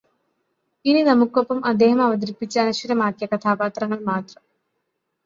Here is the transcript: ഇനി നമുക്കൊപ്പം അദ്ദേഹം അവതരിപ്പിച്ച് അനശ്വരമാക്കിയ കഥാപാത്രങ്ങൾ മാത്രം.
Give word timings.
ഇനി 0.85 1.01
നമുക്കൊപ്പം 1.01 1.65
അദ്ദേഹം 1.65 2.01
അവതരിപ്പിച്ച് 2.01 2.57
അനശ്വരമാക്കിയ 2.59 3.27
കഥാപാത്രങ്ങൾ 3.33 3.99
മാത്രം. 4.05 4.43